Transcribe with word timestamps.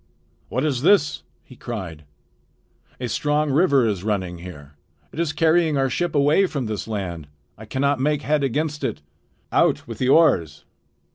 "What 0.49 0.65
is 0.65 0.81
this?" 0.81 1.21
he 1.43 1.55
cried. 1.55 2.05
"A 2.99 3.07
strong 3.07 3.51
river 3.51 3.85
is 3.87 4.03
running 4.03 4.39
here. 4.39 4.73
It 5.13 5.19
is 5.19 5.31
carrying 5.31 5.77
our 5.77 5.91
ship 5.91 6.15
away 6.15 6.47
from 6.47 6.65
this 6.65 6.87
land. 6.87 7.27
I 7.55 7.65
cannot 7.65 7.99
make 7.99 8.23
head 8.23 8.43
against 8.43 8.83
it. 8.83 9.03
Out 9.51 9.87
with 9.87 9.99
the 9.99 10.09
oars!" 10.09 10.65